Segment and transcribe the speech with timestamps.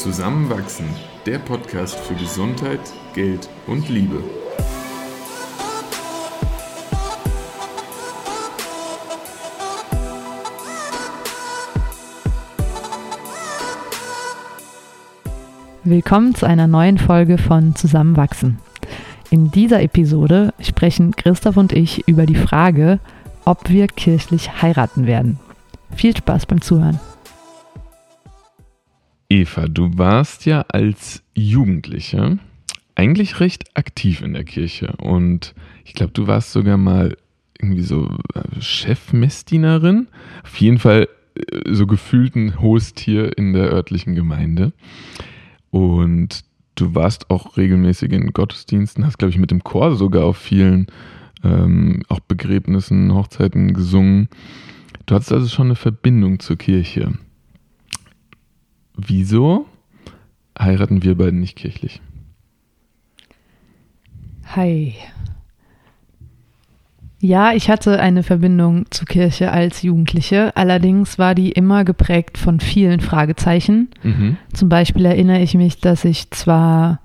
[0.00, 0.86] Zusammenwachsen,
[1.26, 2.80] der Podcast für Gesundheit,
[3.12, 4.24] Geld und Liebe.
[15.84, 18.58] Willkommen zu einer neuen Folge von Zusammenwachsen.
[19.28, 23.00] In dieser Episode sprechen Christoph und ich über die Frage,
[23.44, 25.38] ob wir kirchlich heiraten werden.
[25.94, 26.98] Viel Spaß beim Zuhören.
[29.30, 32.38] Eva, du warst ja als Jugendliche
[32.96, 37.16] eigentlich recht aktiv in der Kirche und ich glaube, du warst sogar mal
[37.60, 40.08] irgendwie so äh, Chefmessdienerin.
[40.42, 44.72] Auf jeden Fall äh, so gefühlt ein hohes Tier in der örtlichen Gemeinde.
[45.70, 46.40] Und
[46.74, 50.88] du warst auch regelmäßig in Gottesdiensten, hast, glaube ich, mit dem Chor sogar auf vielen
[51.44, 54.28] ähm, auch Begräbnissen, Hochzeiten gesungen.
[55.06, 57.12] Du hattest also schon eine Verbindung zur Kirche.
[59.06, 59.66] Wieso
[60.58, 62.00] heiraten wir beiden nicht kirchlich?
[64.54, 64.94] Hi.
[67.20, 72.60] Ja, ich hatte eine Verbindung zur Kirche als Jugendliche, allerdings war die immer geprägt von
[72.60, 73.88] vielen Fragezeichen.
[74.02, 74.36] Mhm.
[74.52, 77.00] Zum Beispiel erinnere ich mich, dass ich zwar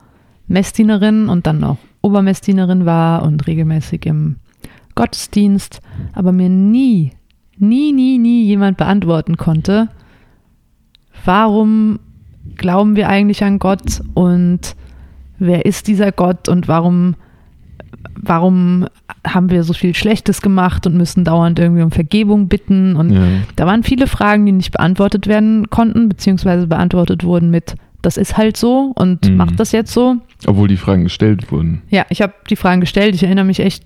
[0.48, 4.38] Messdienerin und dann auch Obermessdienerin war und regelmäßig im
[4.96, 5.82] Gottesdienst,
[6.14, 7.12] aber mir nie,
[7.58, 9.90] nie, nie, nie jemand beantworten konnte,
[11.24, 12.00] warum
[12.56, 14.76] glauben wir eigentlich an Gott und
[15.40, 17.16] wer ist dieser Gott und warum,
[18.16, 18.88] warum
[19.26, 22.96] haben wir so viel Schlechtes gemacht und müssen dauernd irgendwie um Vergebung bitten.
[22.96, 23.22] Und ja.
[23.56, 28.38] da waren viele Fragen, die nicht beantwortet werden konnten, beziehungsweise beantwortet wurden mit, das ist
[28.38, 29.38] halt so und mhm.
[29.38, 30.18] macht das jetzt so.
[30.46, 31.82] Obwohl die Fragen gestellt wurden.
[31.90, 33.16] Ja, ich habe die Fragen gestellt.
[33.16, 33.84] Ich erinnere mich echt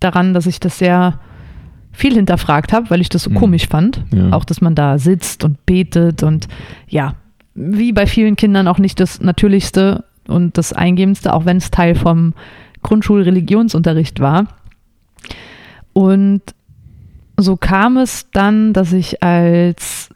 [0.00, 1.20] daran, dass ich das sehr
[1.92, 3.34] viel hinterfragt habe, weil ich das so mhm.
[3.34, 4.02] komisch fand.
[4.12, 4.30] Ja.
[4.32, 6.48] Auch, dass man da sitzt und betet und
[6.88, 7.14] ja,
[7.54, 11.94] wie bei vielen Kindern auch nicht das Natürlichste und das Eingebendste, auch wenn es Teil
[11.94, 12.32] vom
[12.82, 14.48] Grundschulreligionsunterricht war.
[15.92, 16.42] Und
[17.36, 20.08] so kam es dann, dass ich als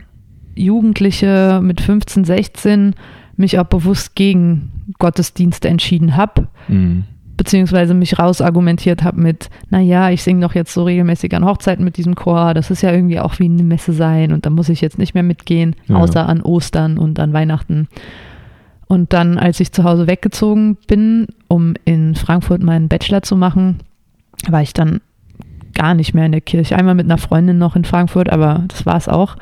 [0.55, 2.95] Jugendliche mit 15, 16
[3.37, 6.49] mich auch bewusst gegen Gottesdienste entschieden habe.
[6.69, 7.05] Mhm
[7.37, 11.97] beziehungsweise mich rausargumentiert habe mit, naja, ich singe doch jetzt so regelmäßig an Hochzeiten mit
[11.97, 14.81] diesem Chor, das ist ja irgendwie auch wie eine Messe sein und da muss ich
[14.81, 15.97] jetzt nicht mehr mitgehen, ja.
[15.97, 17.89] außer an Ostern und an Weihnachten.
[18.89, 23.79] Und dann, als ich zu Hause weggezogen bin, um in Frankfurt meinen Bachelor zu machen,
[24.49, 25.01] war ich dann
[25.75, 26.77] gar nicht mehr in der Kirche.
[26.77, 29.37] Einmal mit einer Freundin noch in Frankfurt, aber das war es auch.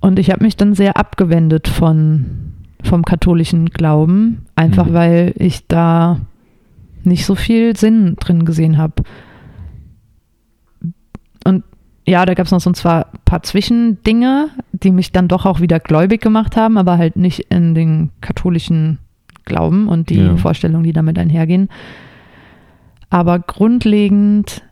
[0.00, 4.94] Und ich habe mich dann sehr abgewendet von, vom katholischen Glauben, einfach mhm.
[4.94, 6.20] weil ich da
[7.06, 9.02] nicht so viel Sinn drin gesehen habe.
[11.44, 11.64] Und
[12.06, 15.80] ja, da gab es noch so ein paar Zwischendinge, die mich dann doch auch wieder
[15.80, 18.98] gläubig gemacht haben, aber halt nicht in den katholischen
[19.44, 20.36] Glauben und die ja.
[20.36, 21.68] Vorstellungen, die damit einhergehen.
[23.10, 24.62] Aber grundlegend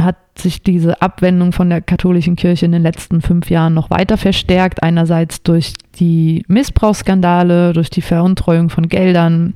[0.00, 4.16] hat sich diese Abwendung von der katholischen Kirche in den letzten fünf Jahren noch weiter
[4.16, 4.82] verstärkt.
[4.82, 9.54] Einerseits durch die Missbrauchsskandale, durch die Veruntreuung von Geldern,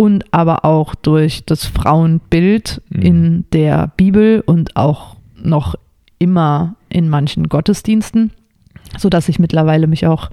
[0.00, 3.02] und aber auch durch das Frauenbild mhm.
[3.02, 5.74] in der Bibel und auch noch
[6.18, 8.30] immer in manchen Gottesdiensten,
[8.96, 10.30] sodass ich mittlerweile mich auch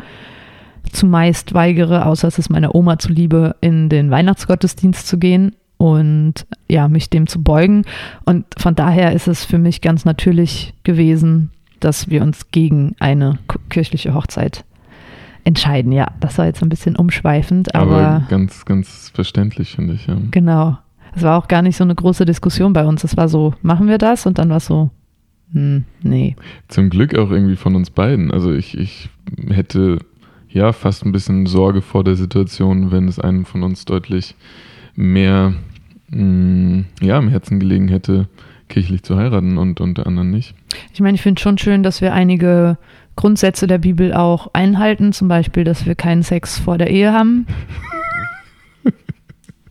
[0.93, 6.87] zumeist weigere, außer es ist meiner Oma zuliebe, in den Weihnachtsgottesdienst zu gehen und ja,
[6.87, 7.83] mich dem zu beugen.
[8.23, 11.51] Und von daher ist es für mich ganz natürlich gewesen,
[11.81, 13.37] dass wir uns gegen eine
[13.69, 14.63] kirchliche Hochzeit
[15.47, 15.93] entscheiden.
[15.93, 20.05] Ja, das war jetzt ein bisschen umschweifend, aber, aber ganz, ganz verständlich finde ich.
[20.05, 20.17] Ja.
[20.29, 20.77] Genau.
[21.15, 23.03] Es war auch gar nicht so eine große Diskussion bei uns.
[23.05, 24.25] Es war so, machen wir das?
[24.25, 24.91] Und dann war es so,
[25.53, 26.35] hm, nee.
[26.67, 28.29] Zum Glück auch irgendwie von uns beiden.
[28.31, 29.09] Also ich, ich
[29.47, 29.99] hätte
[30.49, 34.35] ja fast ein bisschen Sorge vor der Situation, wenn es einem von uns deutlich
[34.95, 35.53] mehr
[36.09, 38.27] mh, hm, ja, im Herzen gelegen hätte,
[38.67, 40.55] kirchlich zu heiraten und unter anderem nicht.
[40.93, 42.77] Ich meine, ich finde schon schön, dass wir einige
[43.17, 47.45] Grundsätze der Bibel auch einhalten, zum Beispiel, dass wir keinen Sex vor der Ehe haben.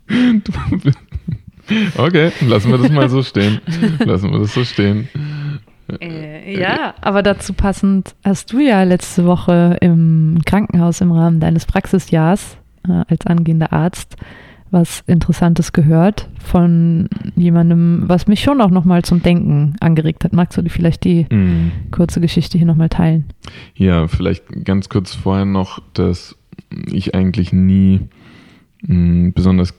[1.97, 3.63] okay, lassen wir das mal so stehen.
[4.05, 5.09] Lassen wir das so stehen.
[6.01, 11.65] Äh, ja, aber dazu passend hast du ja letzte Woche im Krankenhaus im Rahmen deines
[11.65, 12.59] Praxisjahrs
[12.89, 14.17] äh, als angehender Arzt
[14.77, 20.35] was Interessantes gehört von jemandem, was mich schon auch nochmal zum Denken angeregt hat.
[20.35, 21.91] Magst du vielleicht die mm.
[21.93, 23.25] kurze Geschichte hier nochmal teilen?
[23.75, 26.37] Ja, vielleicht ganz kurz vorher noch, dass
[26.93, 28.01] ich eigentlich nie
[28.83, 29.73] mh, mm, besonders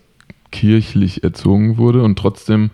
[0.51, 2.71] kirchlich erzogen wurde und trotzdem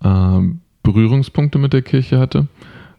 [0.00, 0.38] äh,
[0.84, 2.46] Berührungspunkte mit der Kirche hatte.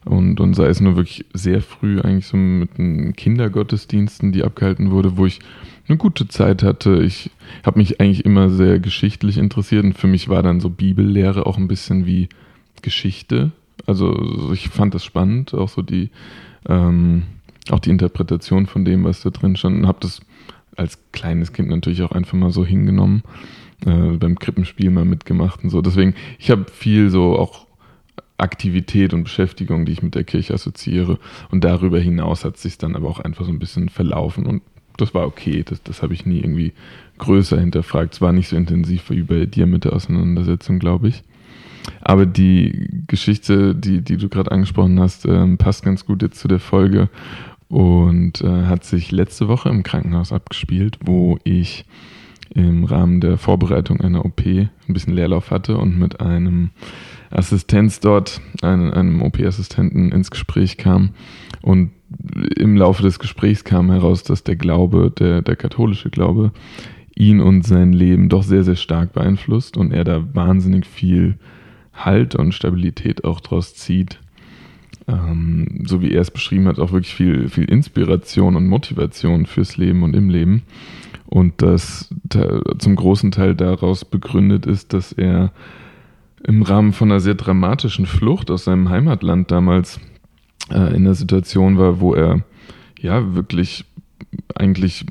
[0.06, 4.92] Und, und sei es nur wirklich sehr früh, eigentlich so mit den Kindergottesdiensten, die abgehalten
[4.92, 5.40] wurde, wo ich
[5.88, 7.02] eine gute Zeit hatte.
[7.02, 7.32] Ich
[7.64, 11.58] habe mich eigentlich immer sehr geschichtlich interessiert und für mich war dann so Bibellehre auch
[11.58, 12.28] ein bisschen wie
[12.82, 13.50] Geschichte.
[13.84, 16.10] Also ich fand das spannend, auch so die,
[16.68, 17.24] ähm,
[17.70, 20.20] auch die Interpretation von dem, was da drin stand und habe das
[20.76, 23.24] als kleines Kind natürlich auch einfach mal so hingenommen,
[23.84, 25.82] äh, beim Krippenspiel mal mitgemacht und so.
[25.82, 27.65] Deswegen, ich habe viel so auch
[28.38, 31.18] Aktivität und Beschäftigung, die ich mit der Kirche assoziiere.
[31.50, 34.62] Und darüber hinaus hat es sich dann aber auch einfach so ein bisschen verlaufen und
[34.96, 35.62] das war okay.
[35.64, 36.72] Das, das habe ich nie irgendwie
[37.18, 38.14] größer hinterfragt.
[38.14, 41.22] Es war nicht so intensiv wie bei dir mit der Auseinandersetzung, glaube ich.
[42.00, 46.48] Aber die Geschichte, die, die du gerade angesprochen hast, äh, passt ganz gut jetzt zu
[46.48, 47.08] der Folge
[47.68, 51.84] und äh, hat sich letzte Woche im Krankenhaus abgespielt, wo ich
[52.56, 56.70] im Rahmen der Vorbereitung einer OP ein bisschen Leerlauf hatte und mit einem
[57.30, 61.10] Assistenz dort, einem, einem OP-Assistenten ins Gespräch kam.
[61.60, 61.90] Und
[62.56, 66.52] im Laufe des Gesprächs kam heraus, dass der Glaube, der, der katholische Glaube,
[67.14, 71.38] ihn und sein Leben doch sehr, sehr stark beeinflusst und er da wahnsinnig viel
[71.92, 74.18] Halt und Stabilität auch draus zieht.
[75.08, 79.76] Ähm, so wie er es beschrieben hat, auch wirklich viel, viel Inspiration und Motivation fürs
[79.76, 80.62] Leben und im Leben.
[81.26, 82.14] Und das
[82.78, 85.52] zum großen Teil daraus begründet ist, dass er
[86.44, 90.00] im Rahmen von einer sehr dramatischen Flucht aus seinem Heimatland damals
[90.70, 92.42] äh, in der Situation war, wo er
[93.00, 93.84] ja wirklich
[94.54, 95.06] eigentlich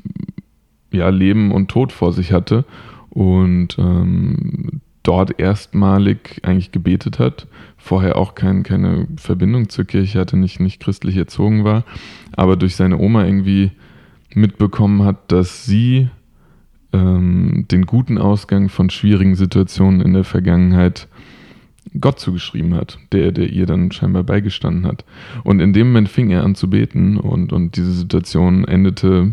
[0.92, 2.64] ja Leben und Tod vor sich hatte
[3.10, 7.46] und ähm, dort erstmalig eigentlich gebetet hat,
[7.76, 11.84] vorher auch kein, keine Verbindung zur Kirche hatte, nicht, nicht christlich erzogen war,
[12.32, 13.70] aber durch seine Oma irgendwie
[14.36, 16.08] mitbekommen hat, dass sie
[16.92, 21.08] ähm, den guten Ausgang von schwierigen Situationen in der Vergangenheit
[22.00, 25.04] Gott zugeschrieben hat, der, der ihr dann scheinbar beigestanden hat.
[25.44, 29.32] Und in dem Moment fing er an zu beten und, und diese Situation endete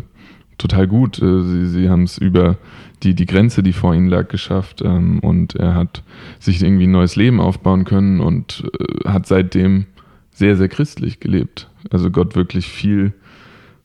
[0.56, 1.20] total gut.
[1.20, 2.56] Äh, sie, sie haben es über
[3.02, 6.02] die, die Grenze, die vor ihnen lag, geschafft ähm, und er hat
[6.38, 9.84] sich irgendwie ein neues Leben aufbauen können und äh, hat seitdem
[10.30, 11.68] sehr, sehr christlich gelebt.
[11.90, 13.12] Also Gott wirklich viel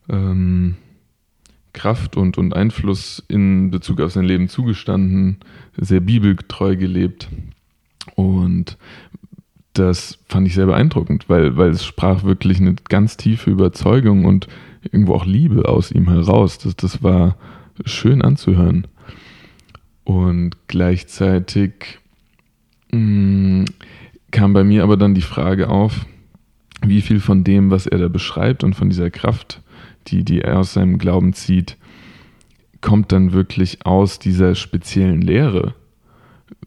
[0.08, 0.76] ähm,
[1.74, 5.38] Kraft und, und Einfluss in Bezug auf sein Leben zugestanden,
[5.78, 7.30] sehr bibeltreu gelebt.
[8.16, 8.78] Und
[9.74, 14.48] das fand ich sehr beeindruckend, weil, weil es sprach wirklich eine ganz tiefe Überzeugung und
[14.84, 16.58] irgendwo auch Liebe aus ihm heraus.
[16.58, 17.38] Das, das war
[17.86, 18.88] schön anzuhören.
[20.04, 22.00] Und gleichzeitig
[22.92, 23.00] mh,
[23.62, 23.66] mm,
[24.32, 26.06] kam bei mir aber dann die Frage auf,
[26.82, 29.62] wie viel von dem, was er da beschreibt und von dieser Kraft,
[30.08, 31.78] die, die er aus seinem Glauben zieht,
[32.82, 35.74] kommt dann wirklich aus dieser speziellen Lehre?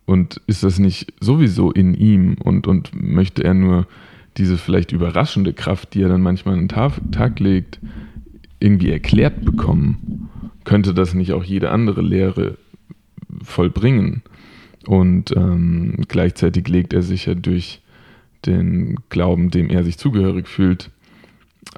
[0.05, 3.87] Und ist das nicht sowieso in ihm und, und möchte er nur
[4.37, 7.81] diese vielleicht überraschende Kraft, die er dann manchmal an den Tag, legt,
[8.61, 10.29] irgendwie erklärt bekommen?
[10.64, 12.56] Könnte das nicht auch jede andere Lehre
[13.43, 14.23] vollbringen?
[14.87, 17.81] Und ähm, gleichzeitig legt er sich ja durch
[18.46, 20.90] den Glauben, dem er sich zugehörig fühlt,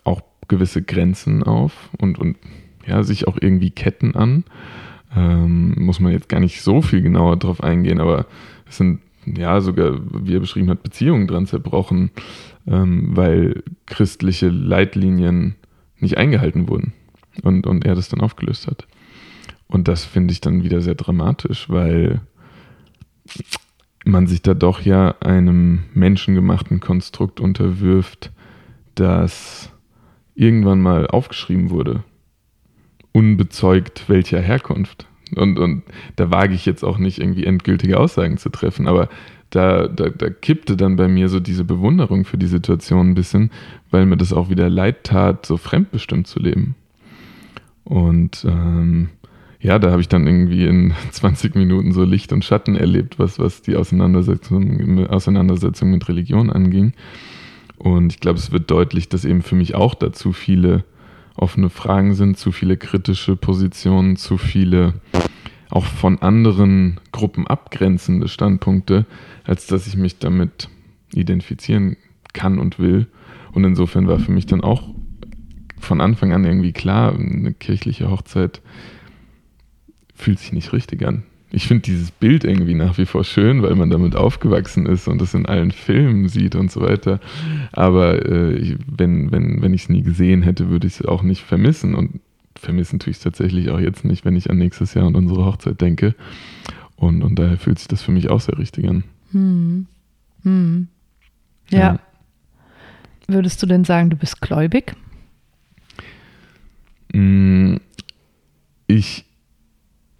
[0.05, 2.37] auch gewisse Grenzen auf und, und
[2.87, 4.44] ja, sich auch irgendwie Ketten an.
[5.17, 8.26] Ähm, muss man jetzt gar nicht so viel genauer drauf eingehen, aber
[8.69, 12.10] es sind ja sogar, wie er beschrieben hat, Beziehungen dran zerbrochen,
[12.67, 15.55] ähm, weil christliche Leitlinien
[15.98, 16.93] nicht eingehalten wurden
[17.43, 18.86] und, und er das dann aufgelöst hat.
[19.67, 22.20] Und das finde ich dann wieder sehr dramatisch, weil
[24.05, 28.32] man sich da doch ja einem menschengemachten Konstrukt unterwirft,
[28.94, 29.72] das
[30.34, 32.05] irgendwann mal aufgeschrieben wurde
[33.14, 35.06] unbezeugt welcher Herkunft.
[35.36, 35.82] Und, und
[36.17, 39.08] da wage ich jetzt auch nicht irgendwie endgültige Aussagen zu treffen, aber
[39.50, 43.50] da, da, da kippte dann bei mir so diese Bewunderung für die Situation ein bisschen,
[43.91, 46.74] weil mir das auch wieder leid tat, so fremdbestimmt zu leben.
[47.84, 49.10] Und ähm,
[49.60, 53.38] ja, da habe ich dann irgendwie in 20 Minuten so Licht und Schatten erlebt, was,
[53.38, 56.94] was die Auseinandersetzung, Auseinandersetzung mit Religion anging.
[57.84, 60.84] Und ich glaube, es wird deutlich, dass eben für mich auch dazu viele
[61.36, 64.94] offene Fragen sind, zu viele kritische Positionen, zu viele
[65.69, 69.05] auch von anderen Gruppen abgrenzende Standpunkte,
[69.44, 70.70] als dass ich mich damit
[71.12, 71.98] identifizieren
[72.32, 73.06] kann und will.
[73.53, 74.88] Und insofern war für mich dann auch
[75.79, 78.62] von Anfang an irgendwie klar, eine kirchliche Hochzeit
[80.14, 81.24] fühlt sich nicht richtig an
[81.55, 85.23] ich finde dieses Bild irgendwie nach wie vor schön, weil man damit aufgewachsen ist und
[85.23, 87.20] es in allen Filmen sieht und so weiter.
[87.70, 91.43] Aber äh, wenn, wenn, wenn ich es nie gesehen hätte, würde ich es auch nicht
[91.43, 91.94] vermissen.
[91.94, 92.20] Und
[92.56, 95.44] vermissen tue ich es tatsächlich auch jetzt nicht, wenn ich an nächstes Jahr und unsere
[95.44, 96.17] Hochzeit denke.
[96.96, 99.05] Und, und daher fühlt sich das für mich auch sehr richtig an.
[99.31, 99.87] Hm.
[100.43, 100.89] Hm.
[101.70, 101.79] Ja.
[101.79, 101.99] ja.
[103.29, 104.96] würdest du denn sagen, du bist gläubig?
[107.13, 107.77] Mm,
[108.89, 109.25] ich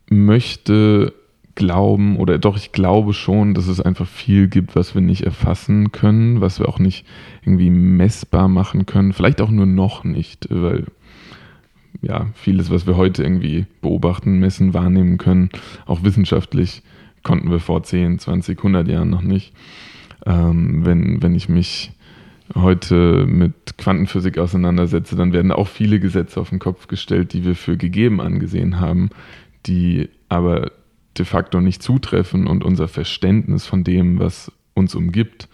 [0.09, 1.12] möchte
[1.54, 5.92] glauben oder doch ich glaube schon, dass es einfach viel gibt, was wir nicht erfassen
[5.92, 7.06] können, was wir auch nicht
[7.42, 10.87] irgendwie messbar machen können, vielleicht auch nur noch nicht, weil
[12.02, 15.50] ja, vieles, was wir heute irgendwie beobachten, messen, wahrnehmen können,
[15.87, 16.82] auch wissenschaftlich
[17.23, 19.54] konnten wir vor 10, 20, 100 Jahren noch nicht.
[20.26, 21.92] Ähm, wenn, wenn ich mich
[22.54, 27.54] heute mit Quantenphysik auseinandersetze, dann werden auch viele Gesetze auf den Kopf gestellt, die wir
[27.54, 29.08] für gegeben angesehen haben,
[29.66, 30.70] die aber
[31.18, 35.49] de facto nicht zutreffen und unser Verständnis von dem, was uns umgibt,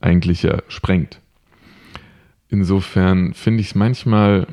[0.00, 1.20] eigentlich ja sprengt.
[2.48, 4.46] Insofern finde ich es manchmal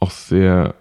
[0.00, 0.74] auch sehr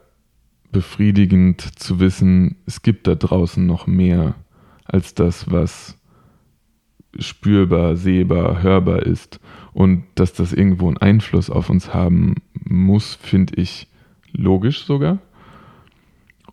[0.71, 4.35] befriedigend zu wissen, es gibt da draußen noch mehr
[4.83, 5.97] als das, was
[7.19, 9.39] spürbar, sehbar, hörbar ist.
[9.73, 13.87] Und dass das irgendwo einen Einfluss auf uns haben muss, finde ich
[14.31, 15.19] logisch sogar.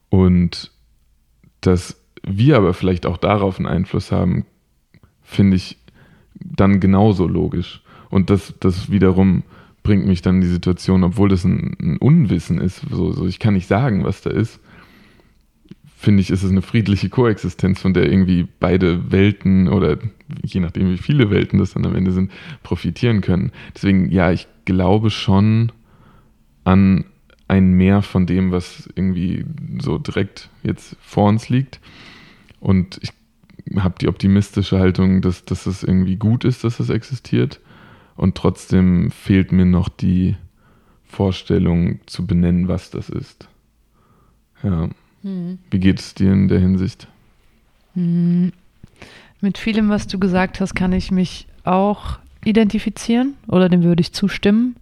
[0.08, 0.70] Und
[1.66, 4.46] dass wir aber vielleicht auch darauf einen Einfluss haben,
[5.22, 5.78] finde ich
[6.34, 7.82] dann genauso logisch.
[8.10, 9.42] Und das, das wiederum
[9.82, 13.38] bringt mich dann in die Situation, obwohl das ein, ein Unwissen ist, so, so, ich
[13.38, 14.60] kann nicht sagen, was da ist,
[15.96, 19.98] finde ich, ist es eine friedliche Koexistenz, von der irgendwie beide Welten oder
[20.42, 22.30] je nachdem, wie viele Welten das dann am Ende sind,
[22.62, 23.52] profitieren können.
[23.74, 25.72] Deswegen, ja, ich glaube schon
[26.64, 27.04] an
[27.48, 29.44] ein Mehr von dem, was irgendwie
[29.80, 31.80] so direkt jetzt vor uns liegt.
[32.60, 33.12] Und ich
[33.76, 37.60] habe die optimistische Haltung, dass, dass es irgendwie gut ist, dass es existiert.
[38.16, 40.36] Und trotzdem fehlt mir noch die
[41.04, 43.48] Vorstellung zu benennen, was das ist.
[44.62, 44.88] Ja.
[45.22, 45.58] Hm.
[45.70, 47.08] Wie geht es dir in der Hinsicht?
[47.94, 48.52] Hm.
[49.40, 54.12] Mit vielem, was du gesagt hast, kann ich mich auch identifizieren oder dem würde ich
[54.12, 54.76] zustimmen.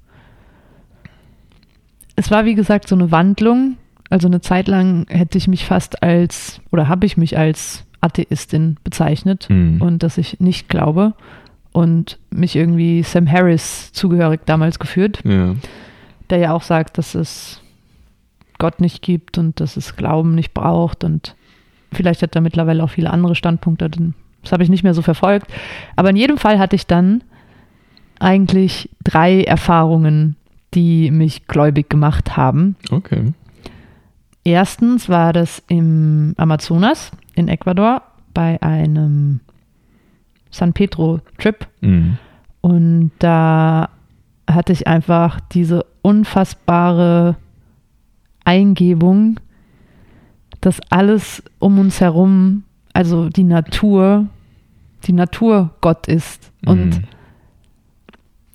[2.17, 3.77] Es war, wie gesagt, so eine Wandlung.
[4.11, 8.77] Also eine Zeit lang hätte ich mich fast als oder habe ich mich als Atheistin
[8.85, 9.81] bezeichnet mhm.
[9.81, 11.15] und dass ich nicht glaube
[11.73, 15.55] und mich irgendwie Sam Harris zugehörig damals geführt, ja.
[16.29, 17.63] der ja auch sagt, dass es
[18.59, 21.35] Gott nicht gibt und dass es Glauben nicht braucht und
[21.93, 23.91] vielleicht hat er mittlerweile auch viele andere Standpunkte,
[24.43, 25.47] das habe ich nicht mehr so verfolgt.
[25.97, 27.23] Aber in jedem Fall hatte ich dann
[28.19, 30.37] eigentlich drei Erfahrungen,
[30.75, 32.77] die mich gläubig gemacht haben.
[32.91, 33.33] Okay.
[34.45, 38.03] Erstens war das im Amazonas in Ecuador
[38.35, 39.41] bei einem
[40.51, 41.67] San Pedro-Trip.
[41.81, 42.19] Mhm.
[42.61, 43.89] Und da
[44.49, 47.37] hatte ich einfach diese unfassbare
[48.45, 49.39] Eingebung,
[50.61, 54.27] dass alles um uns herum, also die Natur,
[55.05, 56.71] die Natur Gott ist mhm.
[56.71, 57.03] und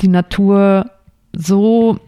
[0.01, 0.91] die Natur
[1.33, 1.99] so,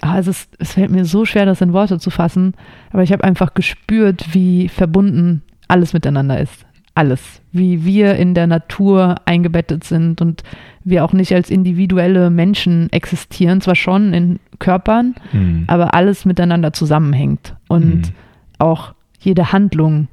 [0.00, 2.54] also es, es fällt mir so schwer, das in Worte zu fassen,
[2.90, 8.46] aber ich habe einfach gespürt, wie verbunden alles miteinander ist alles, wie wir in der
[8.46, 10.42] Natur eingebettet sind und
[10.84, 15.64] wir auch nicht als individuelle Menschen existieren, zwar schon in Körpern, mhm.
[15.66, 18.14] aber alles miteinander zusammenhängt und mhm.
[18.58, 20.08] auch jede Handlung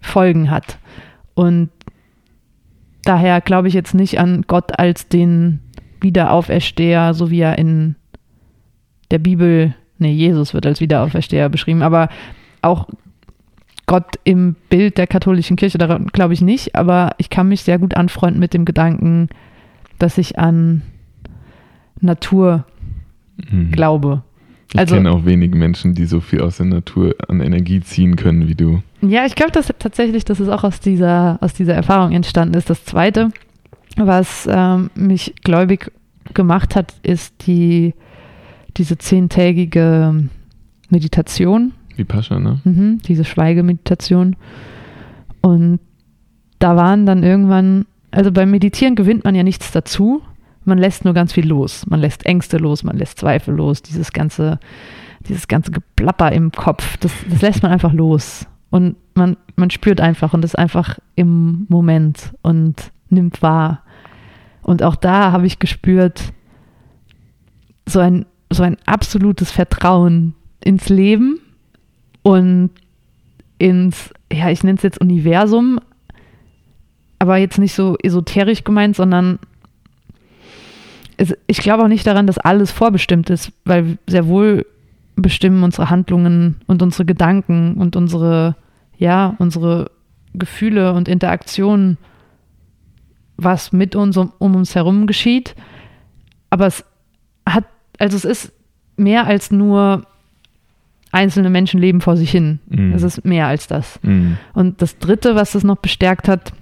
[0.00, 0.78] Folgen hat.
[1.34, 1.70] Und
[3.04, 5.60] daher glaube ich jetzt nicht an Gott als den
[6.00, 7.96] Wiederaufersteher, so wie er in
[9.10, 12.08] der Bibel, nee, Jesus wird als Wiederaufersteher beschrieben, aber
[12.62, 12.88] auch
[13.86, 17.78] Gott im Bild der katholischen Kirche, daran glaube ich nicht, aber ich kann mich sehr
[17.78, 19.28] gut anfreunden mit dem Gedanken,
[19.98, 20.82] dass ich an
[22.00, 22.64] Natur
[23.50, 23.72] mhm.
[23.72, 24.22] glaube.
[24.72, 28.16] Ich also, kenne auch wenige Menschen, die so viel aus der Natur an Energie ziehen
[28.16, 28.82] können wie du.
[29.00, 32.68] Ja, ich glaube dass tatsächlich, dass es auch aus dieser, aus dieser Erfahrung entstanden ist.
[32.68, 33.30] Das Zweite,
[33.96, 35.90] was ähm, mich gläubig
[36.34, 37.94] gemacht hat, ist die,
[38.78, 40.28] diese zehntägige
[40.88, 42.72] Meditation, Vipassana, ne?
[42.72, 44.36] Mhm, diese Schweigemeditation.
[45.40, 45.80] Und
[46.58, 50.22] da waren dann irgendwann, also beim Meditieren gewinnt man ja nichts dazu.
[50.64, 51.86] Man lässt nur ganz viel los.
[51.86, 54.60] Man lässt Ängste los, man lässt Zweifel los, dieses ganze,
[55.28, 58.46] dieses ganze Geplapper im Kopf, das, das lässt man einfach los.
[58.70, 63.82] Und man, man spürt einfach und ist einfach im Moment und nimmt wahr.
[64.62, 66.32] Und auch da habe ich gespürt,
[67.88, 71.40] so ein, so ein absolutes Vertrauen ins Leben
[72.22, 72.70] und
[73.58, 75.80] ins, ja, ich nenne es jetzt Universum,
[77.18, 79.38] aber jetzt nicht so esoterisch gemeint, sondern
[81.16, 84.64] es, ich glaube auch nicht daran, dass alles vorbestimmt ist, weil sehr wohl
[85.16, 88.54] bestimmen unsere Handlungen und unsere Gedanken und unsere,
[88.96, 89.90] ja, unsere
[90.34, 91.98] Gefühle und Interaktionen,
[93.36, 95.54] was mit uns um, um uns herum geschieht.
[96.50, 96.84] aber es
[97.98, 98.52] also es ist
[98.96, 100.06] mehr als nur
[101.10, 102.60] einzelne Menschen leben vor sich hin.
[102.68, 102.92] Mhm.
[102.92, 103.98] Es ist mehr als das.
[104.02, 104.38] Mhm.
[104.54, 106.52] Und das Dritte, was das noch bestärkt hat,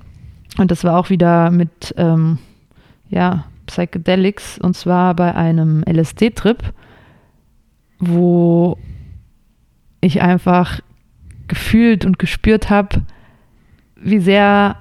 [0.58, 2.38] und das war auch wieder mit ähm,
[3.08, 6.62] ja, Psychedelics, und zwar bei einem LSD-Trip,
[7.98, 8.78] wo
[10.00, 10.80] ich einfach
[11.48, 13.02] gefühlt und gespürt habe,
[13.96, 14.76] wie sehr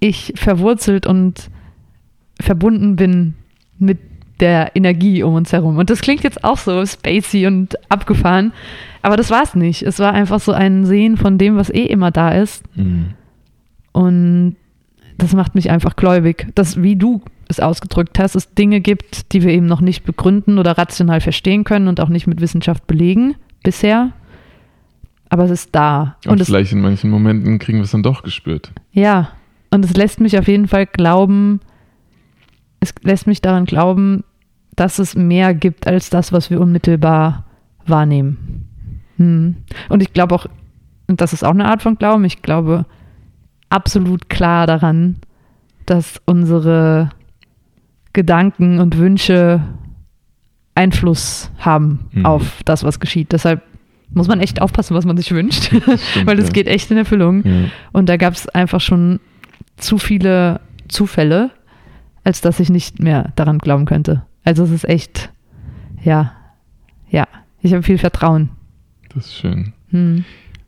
[0.00, 1.50] ich verwurzelt und
[2.40, 3.34] verbunden bin
[3.78, 3.98] mit
[4.40, 5.78] der Energie um uns herum.
[5.78, 8.52] Und das klingt jetzt auch so spacey und abgefahren,
[9.02, 9.82] aber das war es nicht.
[9.82, 12.64] Es war einfach so ein Sehen von dem, was eh immer da ist.
[12.76, 13.10] Mhm.
[13.92, 14.56] Und
[15.18, 19.42] das macht mich einfach gläubig, dass, wie du es ausgedrückt hast, es Dinge gibt, die
[19.42, 23.36] wir eben noch nicht begründen oder rational verstehen können und auch nicht mit Wissenschaft belegen
[23.62, 24.12] bisher.
[25.28, 26.16] Aber es ist da.
[26.24, 28.72] Und, und vielleicht in manchen Momenten kriegen wir es dann doch gespürt.
[28.92, 29.30] Ja,
[29.70, 31.60] und es lässt mich auf jeden Fall glauben,
[32.84, 34.24] es lässt mich daran glauben,
[34.76, 37.44] dass es mehr gibt als das, was wir unmittelbar
[37.86, 38.68] wahrnehmen.
[39.16, 39.56] Hm.
[39.88, 40.46] Und ich glaube auch,
[41.06, 42.86] und das ist auch eine Art von Glauben, ich glaube
[43.68, 45.16] absolut klar daran,
[45.86, 47.10] dass unsere
[48.12, 49.60] Gedanken und Wünsche
[50.74, 52.26] Einfluss haben mhm.
[52.26, 53.32] auf das, was geschieht.
[53.32, 53.62] Deshalb
[54.10, 55.86] muss man echt aufpassen, was man sich wünscht, Stimmt,
[56.24, 56.52] weil es ja.
[56.52, 57.44] geht echt in Erfüllung.
[57.44, 57.70] Ja.
[57.92, 59.20] Und da gab es einfach schon
[59.76, 61.50] zu viele Zufälle,
[62.24, 64.22] als dass ich nicht mehr daran glauben könnte.
[64.44, 65.30] Also es ist echt,
[66.02, 66.32] ja,
[67.08, 67.28] ja,
[67.60, 68.50] ich habe viel Vertrauen.
[69.14, 69.72] Das ist schön.
[69.90, 70.24] Hm.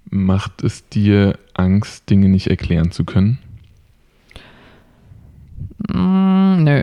[0.08, 3.38] Macht es dir Angst, Dinge nicht erklären zu können?
[5.92, 6.82] Mm, nö.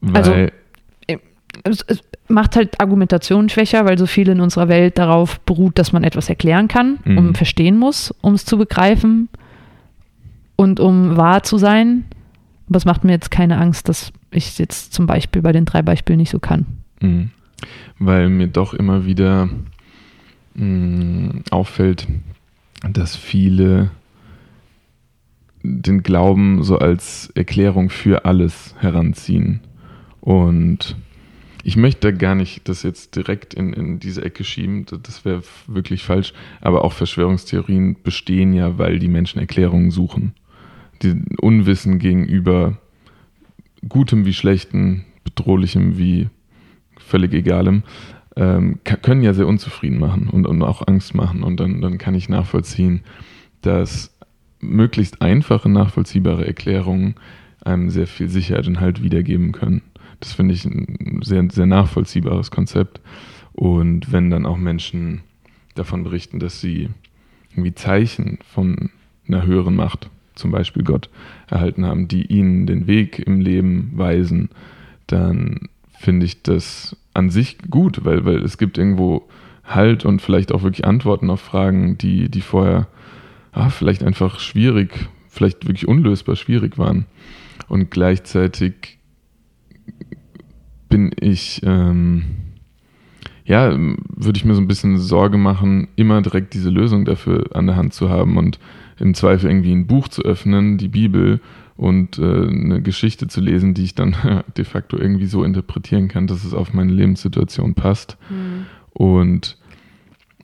[0.00, 0.32] Weil also,
[1.62, 5.92] es, es, macht halt Argumentation schwächer, weil so viel in unserer Welt darauf beruht, dass
[5.92, 7.18] man etwas erklären kann, mhm.
[7.18, 9.28] um verstehen muss, um es zu begreifen
[10.56, 12.04] und um wahr zu sein.
[12.68, 15.82] Aber es macht mir jetzt keine Angst, dass ich jetzt zum Beispiel bei den drei
[15.82, 16.66] Beispielen nicht so kann.
[17.00, 17.30] Mhm.
[17.98, 19.48] Weil mir doch immer wieder
[20.54, 22.06] mh, mm, auffällt,
[22.88, 23.90] dass viele
[25.62, 29.60] den Glauben so als Erklärung für alles heranziehen.
[30.20, 30.96] Und
[31.62, 36.02] ich möchte gar nicht das jetzt direkt in, in diese Ecke schieben, das wäre wirklich
[36.02, 40.34] falsch, aber auch Verschwörungstheorien bestehen ja, weil die Menschen Erklärungen suchen
[41.02, 42.78] die Unwissen gegenüber
[43.88, 46.28] Gutem wie Schlechtem, Bedrohlichem wie
[46.96, 47.82] völlig Egalem,
[48.36, 51.42] ähm, können ja sehr unzufrieden machen und, und auch Angst machen.
[51.42, 53.00] Und dann, dann kann ich nachvollziehen,
[53.62, 54.16] dass
[54.60, 57.14] möglichst einfache, nachvollziehbare Erklärungen
[57.64, 59.82] einem sehr viel Sicherheit und Halt wiedergeben können.
[60.20, 63.00] Das finde ich ein sehr, sehr nachvollziehbares Konzept.
[63.52, 65.22] Und wenn dann auch Menschen
[65.74, 66.88] davon berichten, dass sie
[67.52, 68.90] irgendwie Zeichen von
[69.28, 71.08] einer höheren Macht zum Beispiel Gott
[71.48, 74.50] erhalten haben, die ihnen den Weg im Leben weisen,
[75.06, 75.68] dann
[75.98, 79.28] finde ich das an sich gut, weil, weil es gibt irgendwo
[79.64, 82.86] Halt und vielleicht auch wirklich Antworten auf Fragen, die, die vorher
[83.52, 87.06] ah, vielleicht einfach schwierig, vielleicht wirklich unlösbar schwierig waren.
[87.68, 88.98] Und gleichzeitig
[90.88, 92.24] bin ich, ähm,
[93.44, 97.66] ja, würde ich mir so ein bisschen Sorge machen, immer direkt diese Lösung dafür an
[97.66, 98.58] der Hand zu haben und
[98.98, 101.40] im Zweifel irgendwie ein Buch zu öffnen, die Bibel
[101.76, 104.16] und äh, eine Geschichte zu lesen, die ich dann
[104.56, 108.16] de facto irgendwie so interpretieren kann, dass es auf meine Lebenssituation passt.
[108.30, 108.66] Mhm.
[108.92, 109.58] Und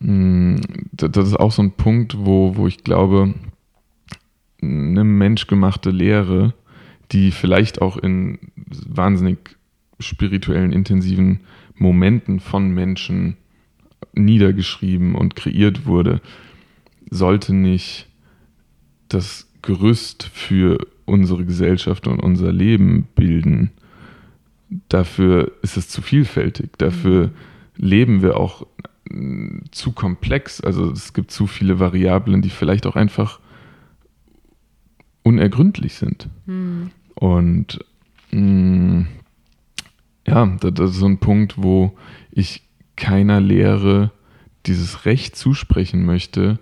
[0.01, 0.61] mh, mm,
[0.93, 3.35] das ist auch so ein Punkt, wo, wo ich glaube,
[4.61, 6.53] eine menschgemachte Lehre,
[7.13, 9.39] die vielleicht auch in wahnsinnig
[9.99, 11.41] spirituellen, intensiven
[11.81, 13.37] Momenten von Menschen
[14.13, 16.21] niedergeschrieben und kreiert wurde,
[17.11, 18.07] sollte nicht
[19.09, 23.73] das Gerüst für unsere Gesellschaft und unser Leben bilden,
[24.89, 26.71] dafür ist es zu vielfältig.
[26.79, 27.33] Dafür mhm.
[27.77, 28.67] leben wir auch
[29.11, 30.61] äh, zu komplex.
[30.61, 33.41] Also es gibt zu viele Variablen, die vielleicht auch einfach
[35.23, 36.29] unergründlich sind.
[36.47, 36.91] Mhm.
[37.15, 37.85] Und
[38.31, 39.07] mh, mm,
[40.31, 41.97] ja, das ist so ein Punkt, wo
[42.31, 42.63] ich
[42.97, 44.13] keiner Lehre
[44.67, 46.59] dieses Recht zusprechen möchte,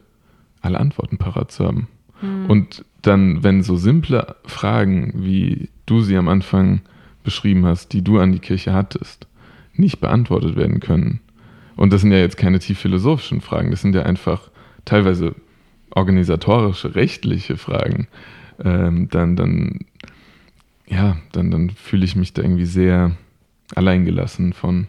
[0.60, 1.88] alle Antworten parat zu haben.
[2.22, 2.46] Mhm.
[2.46, 6.80] Und dann, wenn so simple Fragen, wie du sie am Anfang
[7.24, 9.26] beschrieben hast, die du an die Kirche hattest,
[9.74, 11.20] nicht beantwortet werden können.
[11.76, 14.50] Und das sind ja jetzt keine tief philosophischen Fragen, das sind ja einfach
[14.84, 15.34] teilweise
[15.90, 18.08] organisatorische, rechtliche Fragen.
[18.64, 19.80] Ähm, dann, dann,
[20.86, 23.16] ja, dann, dann fühle ich mich da irgendwie sehr
[23.74, 24.86] alleingelassen von.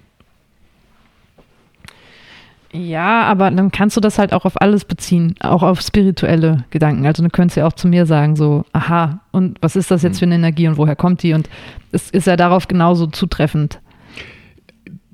[2.71, 7.05] Ja, aber dann kannst du das halt auch auf alles beziehen, auch auf spirituelle Gedanken.
[7.05, 10.15] Also du könntest ja auch zu mir sagen, so, aha, und was ist das jetzt
[10.15, 10.19] hm.
[10.19, 11.33] für eine Energie und woher kommt die?
[11.33, 11.49] Und
[11.91, 13.79] es ist ja darauf genauso zutreffend.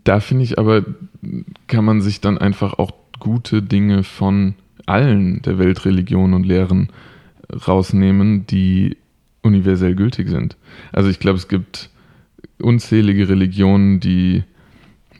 [0.03, 0.83] Da finde ich aber,
[1.67, 6.89] kann man sich dann einfach auch gute Dinge von allen der Weltreligionen und Lehren
[7.67, 8.97] rausnehmen, die
[9.41, 10.57] universell gültig sind.
[10.91, 11.89] Also ich glaube, es gibt
[12.59, 14.43] unzählige Religionen, die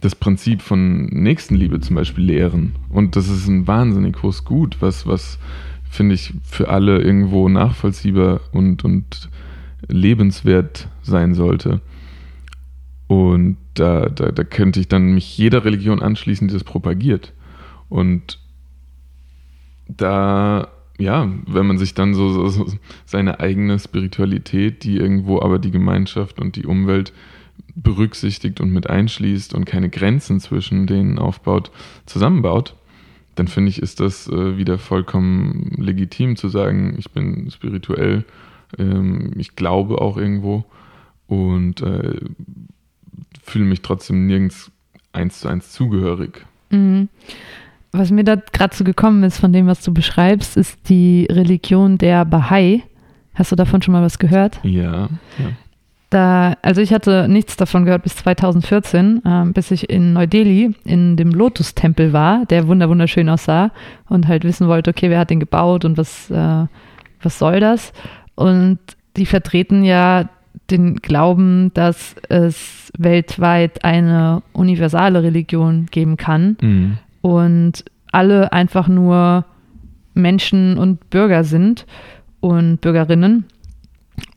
[0.02, 2.76] das Prinzip von Nächstenliebe zum Beispiel lehren.
[2.90, 5.40] Und das ist ein wahnsinnig hohes Gut, was, was
[5.90, 9.30] finde ich, für alle irgendwo nachvollziehbar und, und
[9.88, 11.82] lebenswert sein sollte.
[13.08, 17.34] Und da, da, da könnte ich dann mich jeder Religion anschließen, die das propagiert.
[17.90, 18.40] Und
[19.88, 22.68] da, ja, wenn man sich dann so, so,
[23.06, 27.14] seine eigene Spiritualität, die irgendwo aber die Gemeinschaft und die Umwelt
[27.76, 31.72] berücksichtigt und mit einschließt und keine Grenzen zwischen denen aufbaut,
[32.06, 32.76] zusammenbaut,
[33.36, 38.24] dann finde ich, ist das äh, wieder vollkommen legitim zu sagen, ich bin spirituell,
[38.78, 40.64] ähm, ich glaube auch irgendwo
[41.28, 42.20] und äh,
[43.44, 44.72] fühle mich trotzdem nirgends
[45.12, 46.46] eins zu eins zugehörig.
[46.70, 47.10] Mhm.
[47.98, 51.98] Was mir da gerade so gekommen ist von dem, was du beschreibst, ist die Religion
[51.98, 52.84] der Bahai.
[53.34, 54.60] Hast du davon schon mal was gehört?
[54.64, 55.10] Ja.
[55.38, 55.52] ja.
[56.10, 61.18] Da, also ich hatte nichts davon gehört bis 2014, äh, bis ich in Neu-Delhi in
[61.18, 63.72] dem Lotus-Tempel war, der wunderschön aussah
[64.08, 66.66] und halt wissen wollte, okay, wer hat den gebaut und was, äh,
[67.22, 67.92] was soll das?
[68.36, 68.80] Und
[69.18, 70.30] die vertreten ja
[70.70, 76.98] den Glauben, dass es weltweit eine universale Religion geben kann mhm.
[77.26, 79.46] Und alle einfach nur
[80.14, 81.88] Menschen und Bürger sind
[82.40, 83.46] und Bürgerinnen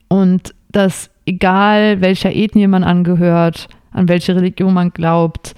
[0.08, 5.54] und dass egal welcher Ethnie man angehört, an welche Religion man glaubt,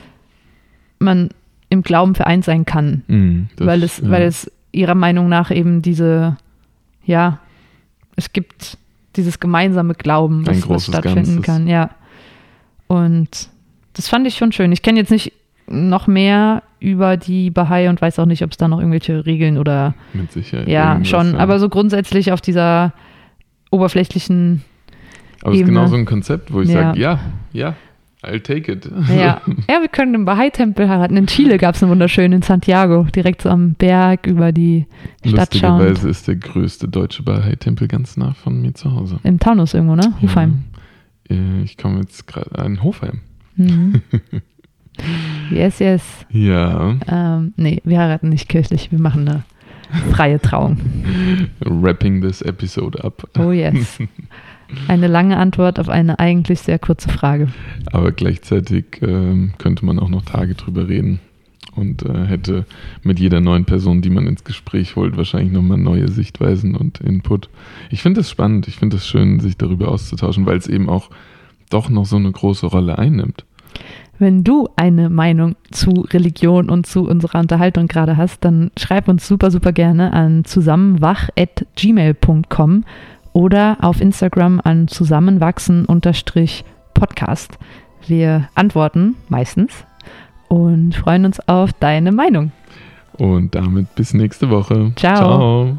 [0.98, 1.28] man
[1.68, 3.04] im Glauben vereint sein kann.
[3.06, 4.10] Mm, das, weil, es, ja.
[4.10, 6.36] weil es ihrer Meinung nach eben diese,
[7.04, 7.38] ja,
[8.16, 8.76] es gibt
[9.14, 11.42] dieses gemeinsame Glauben, was, was stattfinden Ganzes.
[11.44, 11.90] kann, ja.
[12.88, 13.50] Und
[13.92, 14.72] das fand ich schon schön.
[14.72, 15.32] Ich kenne jetzt nicht
[15.70, 19.58] noch mehr über die Bahai und weiß auch nicht, ob es da noch irgendwelche Regeln
[19.58, 19.94] oder.
[20.12, 20.68] Mit Sicherheit.
[20.68, 21.32] Ja, schon.
[21.32, 21.38] Ja.
[21.38, 22.92] Aber so grundsätzlich auf dieser
[23.70, 24.62] oberflächlichen
[25.42, 26.82] aber es ist genau so ein Konzept, wo ich ja.
[26.82, 27.20] sage, ja,
[27.52, 27.74] ja,
[28.22, 28.90] I'll take it.
[29.08, 31.16] Ja, ja wir können im Bahai-Tempel heiraten.
[31.16, 34.86] In Chile gab es einen wunderschönen in Santiago, direkt so am Berg über die
[35.24, 35.78] Stadt schauen.
[35.78, 39.18] Lustigerweise ist der größte deutsche Bahai-Tempel ganz nah von mir zu Hause.
[39.22, 40.14] Im Taunus irgendwo, ne?
[40.20, 40.64] Hofheim.
[41.30, 43.20] Ja, ich komme jetzt gerade an Hofheim.
[43.56, 44.02] Mhm.
[45.50, 46.02] yes, yes.
[46.30, 46.96] Ja.
[47.08, 49.44] Ähm, nee, wir heiraten nicht kirchlich, wir machen eine
[50.12, 50.78] freie Trauung.
[51.60, 53.28] Wrapping this episode up.
[53.38, 53.98] Oh yes.
[54.86, 57.48] Eine lange Antwort auf eine eigentlich sehr kurze Frage.
[57.92, 61.20] Aber gleichzeitig äh, könnte man auch noch Tage drüber reden
[61.74, 62.66] und äh, hätte
[63.02, 67.48] mit jeder neuen Person, die man ins Gespräch holt, wahrscheinlich nochmal neue Sichtweisen und Input.
[67.90, 71.10] Ich finde es spannend, ich finde es schön, sich darüber auszutauschen, weil es eben auch
[71.70, 73.44] doch noch so eine große Rolle einnimmt.
[74.20, 79.26] Wenn du eine Meinung zu Religion und zu unserer Unterhaltung gerade hast, dann schreib uns
[79.26, 82.84] super, super gerne an zusammenwach.gmail.com
[83.32, 87.58] oder auf Instagram an zusammenwachsen-podcast.
[88.06, 89.86] Wir antworten meistens
[90.48, 92.52] und freuen uns auf deine Meinung.
[93.16, 94.92] Und damit bis nächste Woche.
[94.96, 95.16] Ciao.
[95.16, 95.78] Ciao.